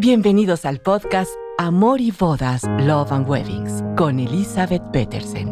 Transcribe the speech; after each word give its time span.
Bienvenidos 0.00 0.64
al 0.64 0.80
podcast 0.80 1.32
Amor 1.58 2.00
y 2.00 2.12
Bodas, 2.12 2.62
Love 2.78 3.10
and 3.10 3.28
Weddings 3.28 3.82
con 3.96 4.20
Elizabeth 4.20 4.92
Petersen, 4.92 5.48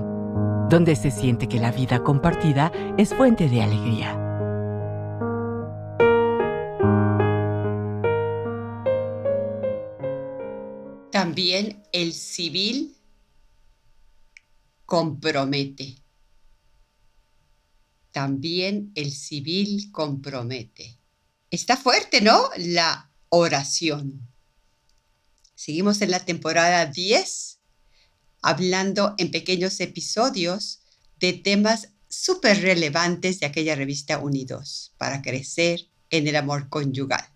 donde 0.71 0.95
se 0.95 1.11
siente 1.11 1.49
que 1.49 1.59
la 1.59 1.73
vida 1.73 2.05
compartida 2.05 2.71
es 2.97 3.13
fuente 3.13 3.49
de 3.49 3.63
alegría. 3.63 4.13
También 11.11 11.83
el 11.91 12.13
civil 12.13 12.97
compromete. 14.85 15.97
También 18.13 18.93
el 18.95 19.11
civil 19.11 19.91
compromete. 19.91 21.01
Está 21.51 21.77
fuerte, 21.77 22.21
¿no? 22.21 22.49
La 22.59 23.11
oración. 23.29 24.36
Seguimos 25.57 26.03
en 26.03 26.11
la 26.11 26.25
temporada 26.25 26.85
10, 26.85 27.59
hablando 28.43 29.15
en 29.17 29.31
pequeños 29.31 29.81
episodios 29.81 30.81
de 31.19 31.33
temas 31.33 31.89
súper 32.09 32.61
relevantes 32.61 33.41
de 33.41 33.47
aquella 33.47 33.75
revista 33.75 34.19
Unidos 34.19 34.93
para 34.99 35.23
crecer 35.23 35.89
en 36.11 36.29
el 36.29 36.37
amor 36.37 36.69
conyugal. 36.69 37.27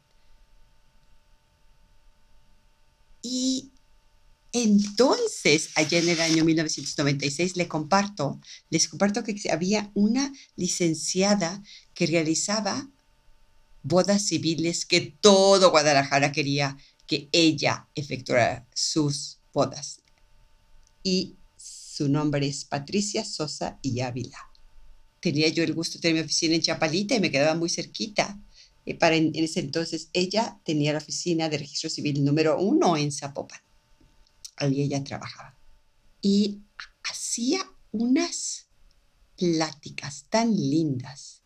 Y 3.23 3.71
entonces, 4.53 5.71
allá 5.75 5.99
en 5.99 6.11
el 6.11 6.21
año 6.21 6.45
1996, 6.45 7.57
le 7.57 7.69
comparto, 7.69 8.39
les 8.69 8.87
comparto 8.87 9.25
que 9.25 9.35
había 9.51 9.91
una 9.95 10.31
licenciada 10.57 11.63
que 11.95 12.07
realizaba 12.07 12.87
bodas 13.83 14.27
civiles 14.27 14.85
que 14.85 15.01
todo 15.01 15.71
Guadalajara 15.71 16.33
quería 16.33 16.77
que 17.11 17.29
ella 17.33 17.89
efectuara 17.97 18.69
sus 18.73 19.39
bodas. 19.53 20.01
Y 21.03 21.35
su 21.57 22.09
nombre 22.09 22.47
es 22.47 22.65
Patricia 22.65 23.25
Sosa 23.25 23.81
y 23.83 23.99
Ávila. 23.99 24.39
Tenía 25.19 25.49
yo 25.49 25.65
el 25.65 25.75
gusto 25.75 25.99
de 25.99 26.03
tener 26.03 26.15
mi 26.15 26.21
oficina 26.21 26.55
en 26.55 26.63
Chapalita 26.63 27.17
y 27.17 27.21
me 27.21 27.33
quedaba 27.33 27.57
muy 27.57 27.69
cerquita. 27.69 28.41
Y 28.85 28.95
para 28.95 29.17
en, 29.17 29.33
ese 29.35 29.59
entonces 29.59 30.09
ella 30.13 30.61
tenía 30.65 30.93
la 30.93 30.99
oficina 30.99 31.49
de 31.49 31.59
registro 31.59 31.91
civil 31.91 32.25
número 32.25 32.61
uno 32.61 32.97
en 32.97 33.11
Zapopan. 33.11 33.61
Allí 34.55 34.83
ella 34.83 35.03
trabajaba. 35.03 35.59
Y 36.23 36.61
hacía 37.03 37.59
unas 37.91 38.69
pláticas 39.37 40.27
tan 40.31 40.55
lindas 40.55 41.40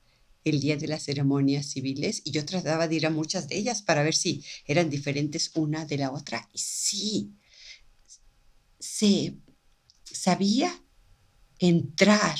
el 0.44 0.60
día 0.60 0.76
de 0.76 0.88
las 0.88 1.04
ceremonias 1.04 1.66
civiles 1.66 2.22
y 2.24 2.30
yo 2.30 2.44
trataba 2.44 2.86
de 2.86 2.96
ir 2.96 3.06
a 3.06 3.10
muchas 3.10 3.48
de 3.48 3.56
ellas 3.56 3.82
para 3.82 4.02
ver 4.02 4.14
si 4.14 4.44
eran 4.66 4.90
diferentes 4.90 5.50
una 5.54 5.86
de 5.86 5.98
la 5.98 6.12
otra. 6.12 6.48
Y 6.52 6.58
sí, 6.58 7.32
se 8.78 9.36
sabía 10.04 10.82
entrar, 11.58 12.38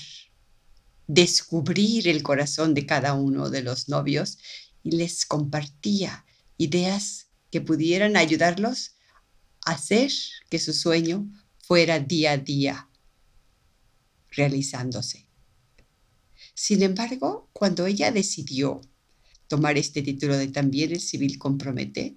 descubrir 1.06 2.08
el 2.08 2.22
corazón 2.22 2.74
de 2.74 2.86
cada 2.86 3.14
uno 3.14 3.48
de 3.48 3.62
los 3.62 3.88
novios 3.88 4.38
y 4.82 4.92
les 4.92 5.24
compartía 5.24 6.26
ideas 6.58 7.28
que 7.50 7.60
pudieran 7.60 8.16
ayudarlos 8.16 8.96
a 9.64 9.72
hacer 9.72 10.12
que 10.50 10.58
su 10.58 10.74
sueño 10.74 11.26
fuera 11.58 11.98
día 11.98 12.32
a 12.32 12.36
día 12.36 12.88
realizándose. 14.30 15.26
Sin 16.54 16.82
embargo, 16.82 17.50
cuando 17.52 17.86
ella 17.86 18.12
decidió 18.12 18.80
tomar 19.48 19.76
este 19.76 20.02
título 20.02 20.36
de 20.36 20.48
También 20.48 20.92
el 20.92 21.00
civil 21.00 21.36
compromete, 21.38 22.16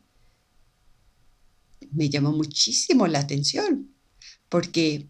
me 1.91 2.09
llamó 2.09 2.31
muchísimo 2.31 3.07
la 3.07 3.19
atención, 3.19 3.93
porque 4.49 5.07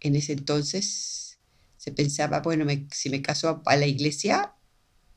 en 0.00 0.16
ese 0.16 0.32
entonces 0.32 1.38
se 1.76 1.92
pensaba, 1.92 2.40
bueno, 2.40 2.66
si 2.92 3.10
me 3.10 3.22
caso 3.22 3.62
a 3.64 3.76
la 3.76 3.86
iglesia 3.86 4.54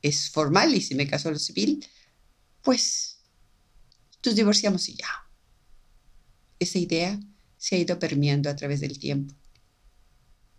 es 0.01 0.29
formal 0.29 0.73
y 0.75 0.81
si 0.81 0.95
me 0.95 1.07
caso 1.07 1.29
a 1.29 1.31
lo 1.31 1.39
civil, 1.39 1.85
pues 2.61 3.19
nos 4.23 4.35
divorciamos 4.35 4.87
y 4.89 4.95
ya. 4.95 5.09
Esa 6.59 6.77
idea 6.77 7.19
se 7.57 7.75
ha 7.75 7.79
ido 7.79 7.99
permeando 7.99 8.49
a 8.49 8.55
través 8.55 8.79
del 8.81 8.99
tiempo. 8.99 9.33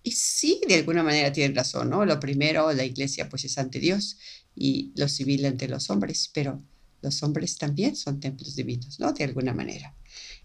Y 0.02 0.12
sí, 0.12 0.60
de 0.66 0.76
alguna 0.76 1.02
manera 1.02 1.32
tienen 1.32 1.54
razón, 1.54 1.90
¿no? 1.90 2.04
Lo 2.04 2.18
primero, 2.18 2.72
la 2.72 2.84
iglesia 2.84 3.28
pues 3.28 3.44
es 3.44 3.58
ante 3.58 3.78
Dios 3.78 4.16
y 4.54 4.92
lo 4.96 5.08
civil 5.08 5.44
ante 5.44 5.68
los 5.68 5.90
hombres, 5.90 6.30
pero 6.32 6.62
los 7.02 7.22
hombres 7.22 7.56
también 7.58 7.96
son 7.96 8.20
templos 8.20 8.56
divinos, 8.56 8.98
¿no? 8.98 9.12
De 9.12 9.24
alguna 9.24 9.52
manera. 9.52 9.94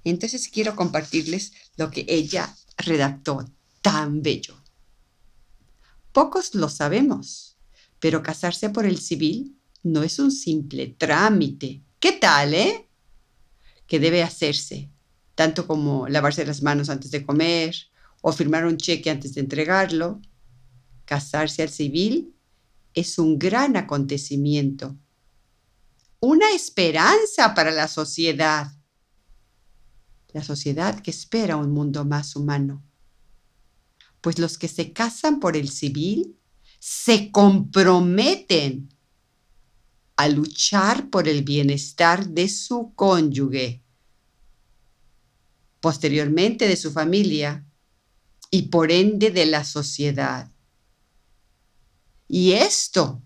Entonces 0.03 0.49
quiero 0.49 0.75
compartirles 0.75 1.53
lo 1.77 1.89
que 1.89 2.05
ella 2.07 2.55
redactó 2.77 3.45
tan 3.81 4.21
bello. 4.21 4.61
Pocos 6.11 6.55
lo 6.55 6.69
sabemos, 6.69 7.57
pero 7.99 8.23
casarse 8.23 8.69
por 8.69 8.85
el 8.85 8.99
civil 8.99 9.57
no 9.83 10.03
es 10.03 10.19
un 10.19 10.31
simple 10.31 10.87
trámite. 10.87 11.83
¿Qué 11.99 12.13
tal, 12.13 12.53
eh? 12.53 12.87
Que 13.87 13.99
debe 13.99 14.23
hacerse, 14.23 14.89
tanto 15.35 15.67
como 15.67 16.07
lavarse 16.07 16.45
las 16.45 16.61
manos 16.61 16.89
antes 16.89 17.11
de 17.11 17.25
comer, 17.25 17.75
o 18.27 18.31
firmar 18.31 18.65
un 18.65 18.77
cheque 18.77 19.11
antes 19.11 19.35
de 19.35 19.41
entregarlo. 19.41 20.19
Casarse 21.05 21.61
al 21.61 21.69
civil 21.69 22.33
es 22.95 23.19
un 23.19 23.37
gran 23.37 23.77
acontecimiento, 23.77 24.97
una 26.19 26.49
esperanza 26.49 27.53
para 27.53 27.69
la 27.69 27.87
sociedad, 27.87 28.71
la 30.33 30.43
sociedad 30.43 31.01
que 31.01 31.11
espera 31.11 31.55
un 31.55 31.71
mundo 31.71 32.03
más 32.03 32.35
humano. 32.35 32.83
Pues 34.21 34.39
los 34.39 34.57
que 34.57 34.69
se 34.69 34.91
casan 34.91 35.39
por 35.39 35.55
el 35.55 35.69
civil 35.69 36.35
se 36.79 37.31
comprometen 37.31 38.89
a 40.15 40.29
luchar 40.29 41.11
por 41.11 41.27
el 41.27 41.43
bienestar 41.43 42.27
de 42.27 42.49
su 42.49 42.91
cónyuge, 42.95 43.83
posteriormente 45.79 46.67
de 46.67 46.75
su 46.75 46.91
familia 46.91 47.63
y 48.55 48.61
por 48.69 48.89
ende 48.89 49.31
de 49.31 49.45
la 49.45 49.65
sociedad. 49.65 50.49
Y 52.25 52.53
esto, 52.53 53.21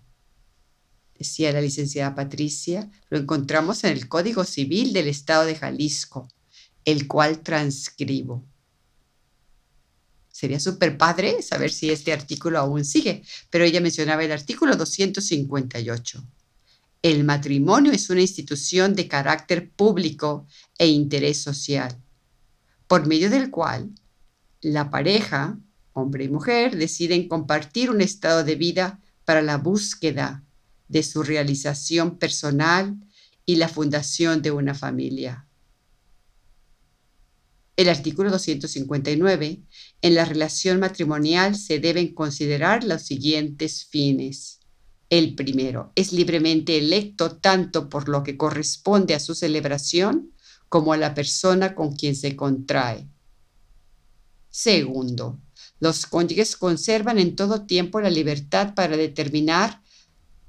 decía 1.16 1.52
la 1.52 1.60
licenciada 1.60 2.16
Patricia, 2.16 2.90
lo 3.10 3.18
encontramos 3.18 3.84
en 3.84 3.92
el 3.92 4.08
Código 4.08 4.42
Civil 4.42 4.92
del 4.92 5.06
Estado 5.06 5.44
de 5.44 5.54
Jalisco, 5.54 6.26
el 6.84 7.06
cual 7.06 7.42
transcribo. 7.42 8.44
Sería 10.32 10.58
súper 10.58 10.98
padre 10.98 11.42
saber 11.42 11.70
si 11.70 11.90
este 11.90 12.12
artículo 12.12 12.58
aún 12.58 12.84
sigue, 12.84 13.22
pero 13.50 13.62
ella 13.62 13.80
mencionaba 13.80 14.24
el 14.24 14.32
artículo 14.32 14.74
258. 14.74 16.24
El 17.02 17.22
matrimonio 17.22 17.92
es 17.92 18.10
una 18.10 18.22
institución 18.22 18.96
de 18.96 19.06
carácter 19.06 19.70
público 19.70 20.48
e 20.76 20.88
interés 20.88 21.38
social, 21.38 21.96
por 22.88 23.06
medio 23.06 23.30
del 23.30 23.48
cual 23.52 23.92
la 24.60 24.90
pareja, 24.90 25.58
hombre 25.92 26.24
y 26.24 26.28
mujer, 26.28 26.76
deciden 26.76 27.28
compartir 27.28 27.90
un 27.90 28.00
estado 28.00 28.44
de 28.44 28.54
vida 28.54 29.00
para 29.24 29.42
la 29.42 29.56
búsqueda 29.56 30.44
de 30.88 31.02
su 31.02 31.22
realización 31.22 32.18
personal 32.18 32.96
y 33.46 33.56
la 33.56 33.68
fundación 33.68 34.42
de 34.42 34.50
una 34.50 34.74
familia. 34.74 35.46
El 37.76 37.88
artículo 37.88 38.30
259. 38.30 39.62
En 40.02 40.14
la 40.14 40.24
relación 40.26 40.80
matrimonial 40.80 41.56
se 41.56 41.78
deben 41.78 42.12
considerar 42.12 42.84
los 42.84 43.02
siguientes 43.02 43.86
fines. 43.86 44.60
El 45.08 45.34
primero, 45.34 45.90
es 45.94 46.12
libremente 46.12 46.76
electo 46.76 47.36
tanto 47.36 47.88
por 47.88 48.08
lo 48.08 48.22
que 48.22 48.36
corresponde 48.36 49.14
a 49.14 49.20
su 49.20 49.34
celebración 49.34 50.32
como 50.68 50.92
a 50.92 50.98
la 50.98 51.14
persona 51.14 51.74
con 51.74 51.96
quien 51.96 52.14
se 52.14 52.36
contrae. 52.36 53.08
Segundo, 54.50 55.38
los 55.78 56.06
cónyuges 56.06 56.56
conservan 56.56 57.18
en 57.18 57.36
todo 57.36 57.66
tiempo 57.66 58.00
la 58.00 58.10
libertad 58.10 58.74
para 58.74 58.96
determinar 58.96 59.80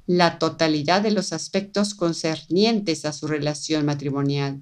la 0.07 0.39
totalidad 0.39 1.01
de 1.01 1.11
los 1.11 1.31
aspectos 1.31 1.93
concernientes 1.93 3.05
a 3.05 3.13
su 3.13 3.27
relación 3.27 3.85
matrimonial, 3.85 4.61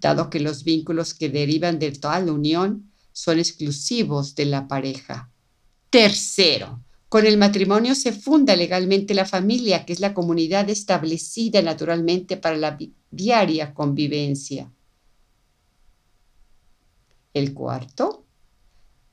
dado 0.00 0.28
que 0.28 0.40
los 0.40 0.64
vínculos 0.64 1.14
que 1.14 1.28
derivan 1.28 1.78
de 1.78 1.92
tal 1.92 2.28
unión 2.28 2.90
son 3.12 3.38
exclusivos 3.38 4.34
de 4.34 4.44
la 4.46 4.68
pareja. 4.68 5.30
Tercero, 5.90 6.82
con 7.08 7.24
el 7.24 7.38
matrimonio 7.38 7.94
se 7.94 8.12
funda 8.12 8.54
legalmente 8.56 9.14
la 9.14 9.24
familia, 9.24 9.86
que 9.86 9.94
es 9.94 10.00
la 10.00 10.12
comunidad 10.12 10.68
establecida 10.68 11.62
naturalmente 11.62 12.36
para 12.36 12.56
la 12.56 12.76
diaria 13.10 13.72
convivencia. 13.72 14.70
El 17.32 17.54
cuarto, 17.54 18.27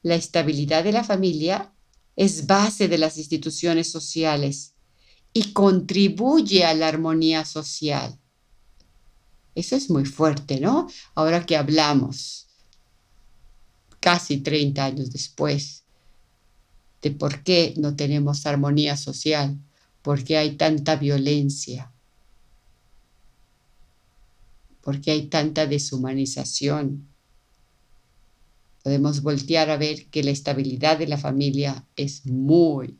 la 0.05 0.13
estabilidad 0.13 0.83
de 0.83 0.91
la 0.91 1.03
familia 1.03 1.73
es 2.15 2.45
base 2.45 2.87
de 2.87 2.99
las 2.99 3.17
instituciones 3.17 3.89
sociales 3.89 4.75
y 5.33 5.51
contribuye 5.51 6.63
a 6.63 6.75
la 6.75 6.89
armonía 6.89 7.43
social. 7.43 8.15
Eso 9.55 9.75
es 9.75 9.89
muy 9.89 10.05
fuerte, 10.05 10.59
¿no? 10.59 10.87
Ahora 11.15 11.43
que 11.47 11.57
hablamos, 11.57 12.45
casi 13.99 14.37
30 14.37 14.85
años 14.85 15.11
después, 15.11 15.85
de 17.01 17.09
por 17.09 17.41
qué 17.41 17.73
no 17.75 17.95
tenemos 17.95 18.45
armonía 18.45 18.97
social, 18.97 19.57
por 20.03 20.23
qué 20.23 20.37
hay 20.37 20.55
tanta 20.55 20.97
violencia, 20.97 21.91
por 24.81 25.01
qué 25.01 25.09
hay 25.09 25.25
tanta 25.29 25.65
deshumanización. 25.65 27.07
Podemos 28.85 29.23
voltear 29.23 29.71
a 29.71 29.77
ver 29.77 30.11
que 30.11 30.23
la 30.23 30.29
estabilidad 30.29 30.99
de 30.99 31.07
la 31.07 31.17
familia 31.17 31.87
es 31.95 32.27
muy, 32.27 32.99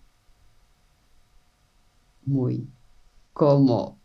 muy 2.25 2.67
como 3.33 3.99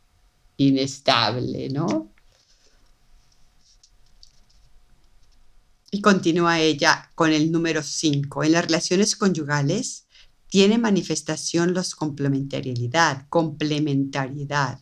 inestable, 0.58 1.70
¿no? 1.70 2.12
Y 5.90 6.02
continúa 6.02 6.60
ella 6.60 7.10
con 7.14 7.32
el 7.32 7.50
número 7.50 7.82
5. 7.82 8.44
En 8.44 8.52
las 8.52 8.66
relaciones 8.66 9.16
conyugales 9.16 10.04
tiene 10.50 10.76
manifestación 10.76 11.72
los 11.72 11.94
complementariedad, 11.94 13.26
complementariedad. 13.30 14.80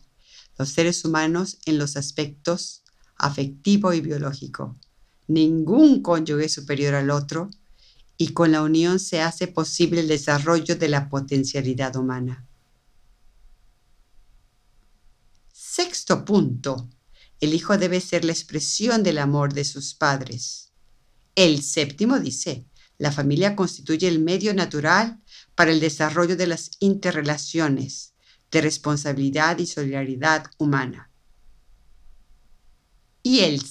Los 0.57 0.71
seres 0.71 1.05
humanos 1.05 1.59
en 1.65 1.77
los 1.77 1.95
aspectos 1.95 2.83
afectivo 3.15 3.93
y 3.93 4.01
biológico. 4.01 4.75
Ningún 5.29 6.01
cónyuge 6.01 6.49
superior 6.49 6.95
al 6.95 7.11
otro 7.11 7.51
y 8.17 8.29
con 8.33 8.51
la 8.51 8.63
unión 8.63 8.99
se 8.99 9.21
hace 9.21 9.47
posible 9.47 10.01
el 10.01 10.07
desarrollo 10.07 10.75
de 10.75 10.89
la 10.89 11.07
potencialidad 11.07 11.95
humana. 11.95 12.47
Sexto 15.53 16.25
punto. 16.25 16.89
El 17.39 17.53
hijo 17.53 17.77
debe 17.77 18.01
ser 18.01 18.25
la 18.25 18.31
expresión 18.31 19.03
del 19.03 19.19
amor 19.19 19.53
de 19.53 19.65
sus 19.65 19.93
padres. 19.93 20.71
El 21.35 21.61
séptimo 21.61 22.19
dice, 22.19 22.65
la 22.97 23.11
familia 23.11 23.55
constituye 23.55 24.07
el 24.07 24.17
medio 24.17 24.55
natural 24.55 25.21
para 25.53 25.71
el 25.71 25.79
desarrollo 25.79 26.35
de 26.35 26.47
las 26.47 26.71
interrelaciones 26.79 28.13
de 28.49 28.61
responsabilidad 28.61 29.59
y 29.59 29.67
solidaridad 29.67 30.47
humana. 30.57 31.11
Y 33.21 33.41
el 33.41 33.61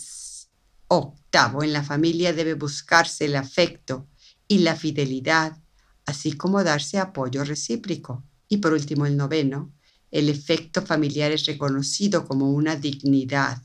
octavo, 0.88 1.62
en 1.62 1.73
la 1.73 1.85
familia 1.85 2.32
debe 2.32 2.55
buscarse 2.55 3.26
el 3.26 3.37
afecto 3.37 4.08
y 4.49 4.58
la 4.58 4.75
fidelidad, 4.75 5.58
así 6.06 6.32
como 6.32 6.64
darse 6.64 6.99
apoyo 6.99 7.44
recíproco. 7.44 8.25
Y 8.49 8.58
por 8.58 8.73
último, 8.73 9.06
el 9.06 9.17
noveno, 9.17 9.73
el 10.11 10.29
efecto 10.29 10.82
familiar 10.82 11.32
es 11.32 11.44
reconocido 11.44 12.26
como 12.26 12.50
una 12.50 12.76
dignidad, 12.76 13.62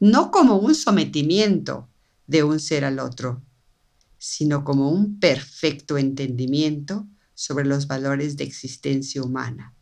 no 0.00 0.30
como 0.30 0.56
un 0.56 0.74
sometimiento, 0.74 1.88
de 2.26 2.44
un 2.44 2.60
ser 2.60 2.84
al 2.84 2.98
otro, 2.98 3.42
sino 4.18 4.62
como 4.62 4.90
un 4.90 5.18
perfecto 5.18 5.96
entendimiento 5.96 7.08
sobre 7.34 7.64
los 7.64 7.86
valores 7.86 8.36
de 8.36 8.44
existencia 8.44 9.22
humana. 9.22 9.74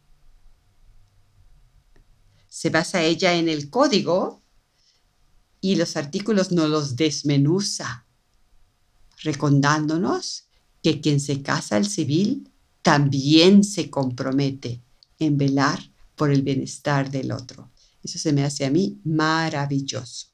Se 2.49 2.71
basa 2.71 3.03
ella 3.03 3.35
en 3.35 3.49
el 3.49 3.69
código 3.69 4.43
y 5.66 5.74
los 5.74 5.96
artículos 5.96 6.52
no 6.52 6.68
los 6.68 6.94
desmenuza, 6.94 8.06
recordándonos 9.24 10.44
que 10.80 11.00
quien 11.00 11.18
se 11.18 11.42
casa 11.42 11.74
al 11.74 11.86
civil 11.86 12.52
también 12.82 13.64
se 13.64 13.90
compromete 13.90 14.80
en 15.18 15.36
velar 15.36 15.80
por 16.14 16.30
el 16.30 16.42
bienestar 16.42 17.10
del 17.10 17.32
otro. 17.32 17.68
Eso 18.04 18.16
se 18.16 18.32
me 18.32 18.44
hace 18.44 18.64
a 18.64 18.70
mí 18.70 19.00
maravilloso. 19.02 20.28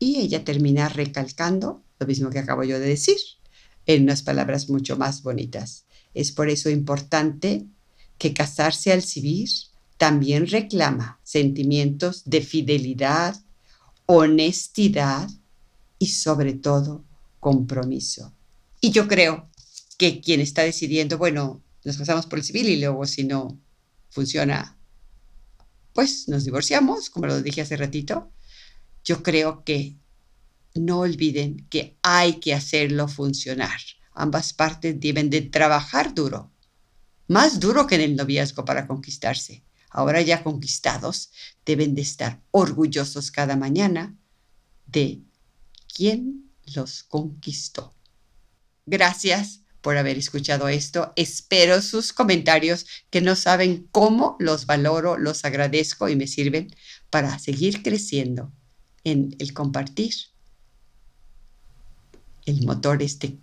Y 0.00 0.16
ella 0.16 0.44
termina 0.44 0.88
recalcando 0.88 1.84
lo 2.00 2.06
mismo 2.08 2.30
que 2.30 2.40
acabo 2.40 2.64
yo 2.64 2.80
de 2.80 2.86
decir, 2.86 3.18
en 3.86 4.02
unas 4.02 4.24
palabras 4.24 4.68
mucho 4.68 4.96
más 4.96 5.22
bonitas. 5.22 5.84
Es 6.14 6.32
por 6.32 6.48
eso 6.48 6.68
importante 6.68 7.64
que 8.18 8.34
casarse 8.34 8.90
al 8.90 9.02
civil 9.02 9.48
también 10.02 10.48
reclama 10.48 11.20
sentimientos 11.22 12.24
de 12.24 12.40
fidelidad, 12.40 13.40
honestidad 14.06 15.30
y 16.00 16.08
sobre 16.08 16.54
todo 16.54 17.04
compromiso. 17.38 18.34
Y 18.80 18.90
yo 18.90 19.06
creo 19.06 19.48
que 19.98 20.20
quien 20.20 20.40
está 20.40 20.62
decidiendo, 20.62 21.18
bueno, 21.18 21.62
nos 21.84 21.98
casamos 21.98 22.26
por 22.26 22.40
el 22.40 22.44
civil 22.44 22.68
y 22.68 22.80
luego 22.80 23.06
si 23.06 23.22
no 23.22 23.60
funciona, 24.10 24.76
pues 25.92 26.26
nos 26.26 26.44
divorciamos, 26.44 27.08
como 27.08 27.28
lo 27.28 27.40
dije 27.40 27.60
hace 27.60 27.76
ratito, 27.76 28.32
yo 29.04 29.22
creo 29.22 29.62
que 29.62 29.94
no 30.74 30.98
olviden 30.98 31.68
que 31.70 31.96
hay 32.02 32.40
que 32.40 32.54
hacerlo 32.54 33.06
funcionar. 33.06 33.78
Ambas 34.14 34.52
partes 34.52 34.98
deben 34.98 35.30
de 35.30 35.42
trabajar 35.42 36.12
duro, 36.12 36.50
más 37.28 37.60
duro 37.60 37.86
que 37.86 37.94
en 37.94 38.00
el 38.00 38.16
noviazgo 38.16 38.64
para 38.64 38.88
conquistarse. 38.88 39.62
Ahora 39.92 40.22
ya 40.22 40.42
conquistados, 40.42 41.30
deben 41.64 41.94
de 41.94 42.02
estar 42.02 42.40
orgullosos 42.50 43.30
cada 43.30 43.56
mañana 43.56 44.16
de 44.86 45.20
quién 45.94 46.50
los 46.74 47.02
conquistó. 47.02 47.94
Gracias 48.86 49.60
por 49.82 49.96
haber 49.96 50.16
escuchado 50.16 50.68
esto. 50.68 51.12
Espero 51.16 51.82
sus 51.82 52.12
comentarios 52.12 52.86
que 53.10 53.20
no 53.20 53.36
saben 53.36 53.88
cómo 53.90 54.36
los 54.38 54.66
valoro, 54.66 55.18
los 55.18 55.44
agradezco 55.44 56.08
y 56.08 56.16
me 56.16 56.26
sirven 56.26 56.74
para 57.10 57.38
seguir 57.38 57.82
creciendo 57.82 58.52
en 59.04 59.34
el 59.38 59.52
compartir 59.52 60.14
el 62.46 62.64
motor 62.64 63.02
este 63.02 63.38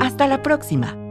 Hasta 0.00 0.26
la 0.26 0.42
próxima. 0.42 1.05